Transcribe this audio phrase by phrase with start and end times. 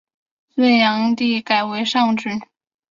[0.55, 2.41] 隋炀帝改为上郡。